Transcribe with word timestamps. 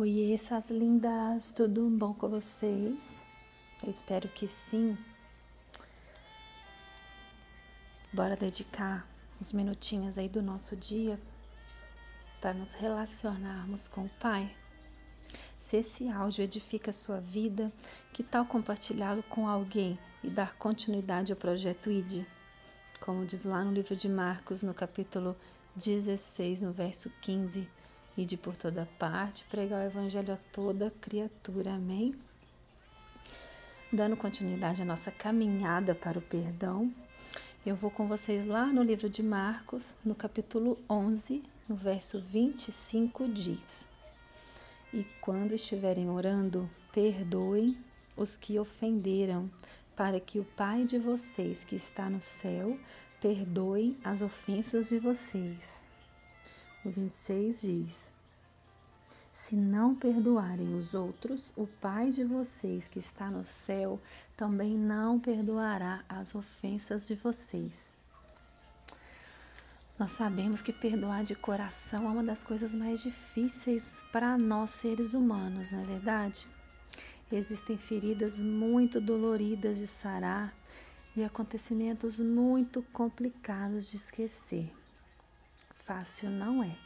Oi, 0.00 0.32
essas 0.32 0.70
lindas, 0.70 1.50
tudo 1.50 1.90
bom 1.90 2.14
com 2.14 2.28
vocês? 2.28 3.16
Eu 3.82 3.90
espero 3.90 4.28
que 4.28 4.46
sim. 4.46 4.96
Bora 8.12 8.36
dedicar 8.36 9.04
uns 9.40 9.52
minutinhos 9.52 10.16
aí 10.16 10.28
do 10.28 10.40
nosso 10.40 10.76
dia 10.76 11.18
para 12.40 12.54
nos 12.54 12.74
relacionarmos 12.74 13.88
com 13.88 14.02
o 14.02 14.10
Pai. 14.20 14.54
Se 15.58 15.78
esse 15.78 16.08
áudio 16.08 16.44
edifica 16.44 16.90
a 16.90 16.94
sua 16.94 17.18
vida, 17.18 17.72
que 18.12 18.22
tal 18.22 18.46
compartilhá-lo 18.46 19.24
com 19.24 19.48
alguém 19.48 19.98
e 20.22 20.30
dar 20.30 20.54
continuidade 20.58 21.32
ao 21.32 21.36
projeto 21.36 21.90
ID? 21.90 22.24
Como 23.00 23.26
diz 23.26 23.42
lá 23.42 23.64
no 23.64 23.72
livro 23.72 23.96
de 23.96 24.08
Marcos, 24.08 24.62
no 24.62 24.72
capítulo 24.72 25.34
16, 25.74 26.60
no 26.60 26.70
verso 26.70 27.10
15 27.20 27.77
e 28.18 28.26
de 28.26 28.36
por 28.36 28.56
toda 28.56 28.88
parte, 28.98 29.44
pregar 29.44 29.80
o 29.80 29.86
evangelho 29.86 30.34
a 30.34 30.38
toda 30.52 30.92
criatura. 31.00 31.74
Amém? 31.74 32.12
Dando 33.92 34.16
continuidade 34.16 34.82
à 34.82 34.84
nossa 34.84 35.12
caminhada 35.12 35.94
para 35.94 36.18
o 36.18 36.22
perdão, 36.22 36.92
eu 37.64 37.76
vou 37.76 37.92
com 37.92 38.08
vocês 38.08 38.44
lá 38.44 38.66
no 38.66 38.82
livro 38.82 39.08
de 39.08 39.22
Marcos, 39.22 39.94
no 40.04 40.16
capítulo 40.16 40.76
11, 40.90 41.44
no 41.68 41.76
verso 41.76 42.20
25, 42.20 43.28
diz: 43.28 43.86
E 44.92 45.06
quando 45.20 45.54
estiverem 45.54 46.10
orando, 46.10 46.68
perdoem 46.92 47.78
os 48.16 48.36
que 48.36 48.58
ofenderam, 48.58 49.48
para 49.94 50.18
que 50.18 50.40
o 50.40 50.44
Pai 50.44 50.82
de 50.84 50.98
vocês 50.98 51.62
que 51.62 51.76
está 51.76 52.10
no 52.10 52.20
céu 52.20 52.76
perdoe 53.20 53.96
as 54.02 54.22
ofensas 54.22 54.88
de 54.88 54.98
vocês. 54.98 55.87
O 56.84 56.90
26 56.90 57.60
diz: 57.60 58.12
Se 59.32 59.56
não 59.56 59.96
perdoarem 59.96 60.74
os 60.76 60.94
outros, 60.94 61.52
o 61.56 61.66
Pai 61.66 62.10
de 62.10 62.22
vocês 62.22 62.86
que 62.86 63.00
está 63.00 63.28
no 63.30 63.44
céu 63.44 64.00
também 64.36 64.78
não 64.78 65.18
perdoará 65.18 66.04
as 66.08 66.36
ofensas 66.36 67.06
de 67.06 67.16
vocês. 67.16 67.92
Nós 69.98 70.12
sabemos 70.12 70.62
que 70.62 70.72
perdoar 70.72 71.24
de 71.24 71.34
coração 71.34 72.06
é 72.06 72.08
uma 72.08 72.22
das 72.22 72.44
coisas 72.44 72.72
mais 72.72 73.02
difíceis 73.02 74.00
para 74.12 74.38
nós 74.38 74.70
seres 74.70 75.12
humanos, 75.12 75.72
não 75.72 75.82
é 75.82 75.84
verdade? 75.84 76.46
Existem 77.30 77.76
feridas 77.76 78.38
muito 78.38 79.00
doloridas 79.00 79.78
de 79.78 79.88
sarar 79.88 80.54
e 81.16 81.24
acontecimentos 81.24 82.20
muito 82.20 82.80
complicados 82.92 83.90
de 83.90 83.96
esquecer 83.96 84.72
fácil 85.88 86.28
não 86.28 86.62
é, 86.62 86.76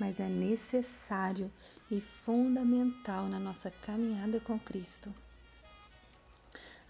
mas 0.00 0.18
é 0.18 0.28
necessário 0.28 1.48
e 1.88 2.00
fundamental 2.00 3.26
na 3.26 3.38
nossa 3.38 3.70
caminhada 3.70 4.40
com 4.40 4.58
Cristo. 4.58 5.14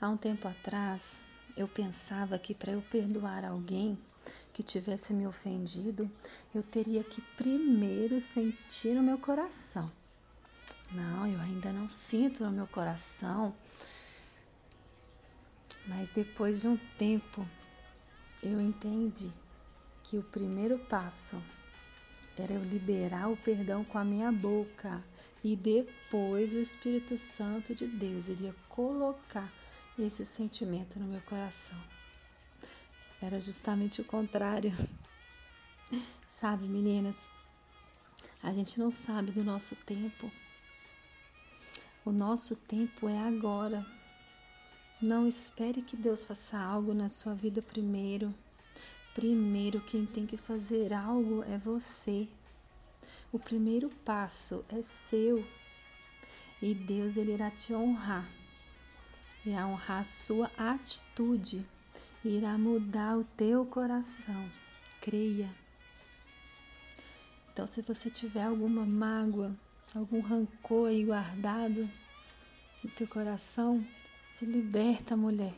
Há 0.01 0.09
um 0.09 0.17
tempo 0.17 0.49
atrás, 0.49 1.21
eu 1.55 1.69
pensava 1.69 2.39
que 2.39 2.55
para 2.55 2.73
eu 2.73 2.81
perdoar 2.81 3.45
alguém 3.45 3.99
que 4.55 4.63
tivesse 4.63 5.13
me 5.13 5.27
ofendido, 5.27 6.11
eu 6.55 6.63
teria 6.63 7.05
que 7.05 7.21
primeiro 7.37 8.19
sentir 8.19 8.95
no 8.95 9.03
meu 9.03 9.19
coração. 9.19 9.93
Não, 10.91 11.27
eu 11.27 11.39
ainda 11.41 11.71
não 11.71 11.91
sinto 11.91 12.45
no 12.45 12.51
meu 12.51 12.67
coração. 12.67 13.55
Mas 15.87 16.09
depois 16.09 16.63
de 16.63 16.69
um 16.69 16.79
tempo, 16.99 17.47
eu 18.43 18.59
entendi 18.59 19.31
que 20.09 20.17
o 20.17 20.23
primeiro 20.23 20.79
passo 20.79 21.37
era 22.39 22.53
eu 22.53 22.63
liberar 22.63 23.29
o 23.29 23.37
perdão 23.37 23.85
com 23.85 23.99
a 23.99 24.05
minha 24.05 24.31
boca 24.31 25.03
e 25.43 25.57
depois 25.57 26.53
o 26.53 26.59
Espírito 26.59 27.19
Santo 27.19 27.75
de 27.75 27.87
Deus 27.87 28.29
iria 28.29 28.55
colocar 28.69 29.51
esse 29.99 30.25
sentimento 30.25 30.99
no 31.01 31.07
meu 31.07 31.21
coração. 31.23 31.77
Era 33.21 33.41
justamente 33.41 34.01
o 34.01 34.05
contrário. 34.05 34.73
Sabe, 36.29 36.67
meninas, 36.69 37.29
a 38.43 38.53
gente 38.53 38.79
não 38.79 38.91
sabe 38.91 39.33
do 39.33 39.43
nosso 39.43 39.75
tempo. 39.75 40.31
O 42.05 42.13
nosso 42.13 42.55
tempo 42.55 43.09
é 43.09 43.19
agora. 43.19 43.85
Não 45.01 45.27
espere 45.27 45.83
que 45.83 45.97
Deus 45.97 46.25
faça 46.25 46.59
algo 46.59 46.93
na 46.93 47.09
sua 47.09 47.35
vida 47.35 47.63
primeiro. 47.63 48.35
Primeiro, 49.17 49.81
quem 49.81 50.05
tem 50.05 50.27
que 50.27 50.37
fazer 50.37 50.93
algo 50.93 51.43
é 51.45 51.57
você. 51.57 52.29
O 53.33 53.39
primeiro 53.39 53.89
passo 54.05 54.63
é 54.69 54.83
seu. 54.83 55.43
E 56.61 56.75
Deus 56.75 57.17
ele 57.17 57.33
irá 57.33 57.51
te 57.51 57.73
honrar. 57.73 58.29
Irá 59.43 59.67
honrar 59.67 60.01
a 60.01 60.05
sua 60.05 60.51
atitude. 60.59 61.65
Irá 62.23 62.59
mudar 62.59 63.17
o 63.17 63.25
teu 63.25 63.65
coração. 63.65 64.47
Creia. 65.01 65.49
Então, 67.51 67.67
se 67.67 67.81
você 67.81 68.11
tiver 68.11 68.45
alguma 68.45 68.85
mágoa, 68.85 69.51
algum 69.95 70.21
rancor 70.21 70.91
aí 70.91 71.03
guardado 71.03 71.89
no 72.85 72.91
teu 72.91 73.09
coração, 73.09 73.83
se 74.23 74.45
liberta, 74.45 75.17
mulher. 75.17 75.55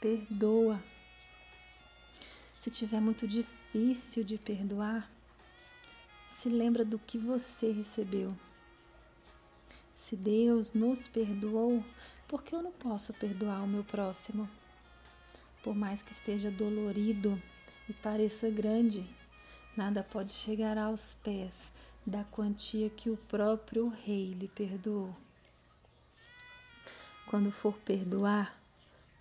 Perdoa. 0.00 0.82
Se 2.66 2.70
tiver 2.70 3.00
muito 3.00 3.28
difícil 3.28 4.24
de 4.24 4.36
perdoar, 4.36 5.08
se 6.28 6.48
lembra 6.48 6.84
do 6.84 6.98
que 6.98 7.16
você 7.16 7.70
recebeu. 7.70 8.36
Se 9.94 10.16
Deus 10.16 10.72
nos 10.72 11.06
perdoou, 11.06 11.80
por 12.26 12.42
que 12.42 12.56
eu 12.56 12.60
não 12.60 12.72
posso 12.72 13.14
perdoar 13.14 13.62
o 13.62 13.68
meu 13.68 13.84
próximo? 13.84 14.50
Por 15.62 15.76
mais 15.76 16.02
que 16.02 16.10
esteja 16.10 16.50
dolorido 16.50 17.40
e 17.88 17.92
pareça 17.92 18.50
grande, 18.50 19.08
nada 19.76 20.02
pode 20.02 20.32
chegar 20.32 20.76
aos 20.76 21.14
pés 21.14 21.70
da 22.04 22.24
quantia 22.24 22.90
que 22.90 23.08
o 23.08 23.16
próprio 23.16 23.90
Rei 24.04 24.32
lhe 24.32 24.48
perdoou. 24.48 25.14
Quando 27.26 27.52
for 27.52 27.74
perdoar, 27.84 28.58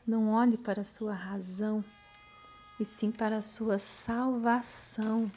não 0.08 0.32
olhe 0.32 0.58
para 0.58 0.84
sua 0.84 1.14
razão 1.14 1.86
e 2.80 2.86
sim 2.86 3.12
para 3.12 3.38
a 3.38 3.42
sua 3.42 3.78
salvação. 3.78 5.32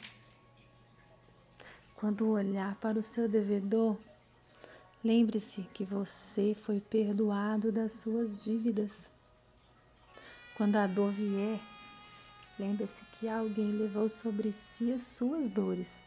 Quando 1.95 2.29
olhar 2.29 2.75
para 2.75 2.97
o 2.97 3.03
seu 3.03 3.27
devedor, 3.27 3.97
lembre-se 5.03 5.63
que 5.73 5.83
você 5.83 6.55
foi 6.55 6.79
perdoado 6.79 7.71
das 7.71 7.93
suas 7.93 8.43
dívidas. 8.43 9.09
Quando 10.55 10.75
a 10.75 10.87
dor 10.87 11.11
vier, 11.11 11.59
lembre-se 12.57 13.03
que 13.19 13.27
alguém 13.27 13.71
levou 13.71 14.09
sobre 14.09 14.51
si 14.51 14.91
as 14.91 15.03
suas 15.03 15.49
dores. 15.49 16.01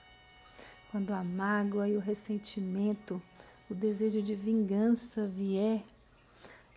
Quando 0.90 1.12
a 1.12 1.24
mágoa 1.24 1.88
e 1.88 1.96
o 1.96 2.00
ressentimento, 2.00 3.20
o 3.70 3.74
desejo 3.74 4.20
de 4.22 4.34
vingança 4.34 5.26
vier, 5.26 5.82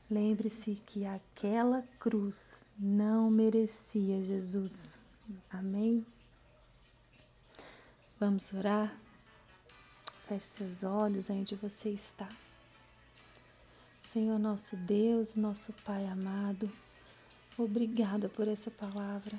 Lembre-se 0.10 0.76
que 0.86 1.04
aquela 1.04 1.84
cruz 1.98 2.62
não 2.78 3.30
merecia 3.30 4.24
Jesus. 4.24 4.98
Amém? 5.50 6.06
Vamos 8.20 8.54
orar? 8.54 8.96
Feche 10.28 10.46
seus 10.46 10.84
olhos 10.84 11.30
aí 11.30 11.40
onde 11.40 11.56
você 11.56 11.90
está. 11.90 12.28
Senhor 14.02 14.40
nosso 14.40 14.76
Deus, 14.78 15.36
nosso 15.36 15.74
Pai 15.84 16.06
amado, 16.08 16.70
obrigada 17.58 18.30
por 18.30 18.48
essa 18.48 18.72
palavra. 18.72 19.38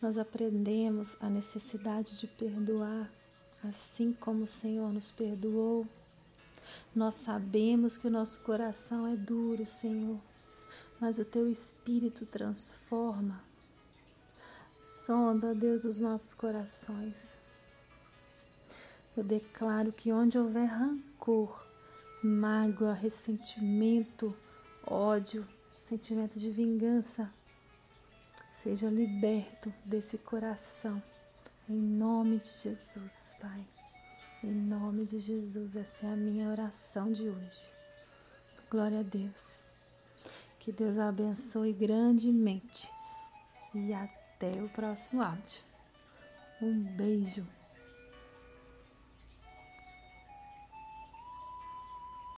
Nós 0.00 0.18
aprendemos 0.18 1.16
a 1.20 1.28
necessidade 1.28 2.18
de 2.18 2.26
perdoar, 2.26 3.10
assim 3.62 4.12
como 4.12 4.44
o 4.44 4.48
Senhor 4.48 4.92
nos 4.92 5.10
perdoou. 5.10 5.86
Nós 6.94 7.14
sabemos 7.14 7.96
que 7.96 8.06
o 8.06 8.10
nosso 8.10 8.40
coração 8.40 9.06
é 9.06 9.16
duro, 9.16 9.66
Senhor, 9.66 10.18
mas 11.00 11.18
o 11.18 11.24
teu 11.24 11.48
espírito 11.48 12.24
transforma. 12.26 13.40
Sonda, 14.80 15.54
Deus, 15.54 15.84
os 15.84 15.98
nossos 15.98 16.34
corações. 16.34 17.30
Eu 19.16 19.24
declaro 19.24 19.92
que 19.92 20.12
onde 20.12 20.38
houver 20.38 20.66
rancor, 20.66 21.66
mágoa, 22.22 22.92
ressentimento, 22.92 24.36
ódio, 24.86 25.46
sentimento 25.78 26.38
de 26.38 26.50
vingança, 26.50 27.32
seja 28.50 28.88
liberto 28.88 29.72
desse 29.84 30.18
coração. 30.18 31.02
Em 31.68 31.80
nome 31.80 32.38
de 32.38 32.50
Jesus, 32.50 33.36
Pai. 33.40 33.66
Em 34.42 34.52
nome 34.52 35.06
de 35.06 35.18
Jesus, 35.18 35.74
essa 35.76 36.06
é 36.06 36.12
a 36.12 36.16
minha 36.16 36.50
oração 36.50 37.10
de 37.10 37.26
hoje. 37.26 37.68
Glória 38.70 39.00
a 39.00 39.02
Deus. 39.02 39.63
Que 40.64 40.72
Deus 40.72 40.98
abençoe 40.98 41.74
grandemente. 41.74 42.90
E 43.74 43.92
até 43.92 44.62
o 44.62 44.68
próximo 44.70 45.20
áudio. 45.20 45.60
Um 46.62 46.80
beijo. 46.96 47.46